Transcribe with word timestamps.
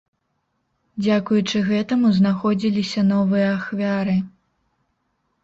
Дзякуючы 1.03 1.57
гэтаму 1.67 2.07
знаходзіліся 2.21 3.05
новыя 3.13 3.47
ахвяры. 3.59 4.19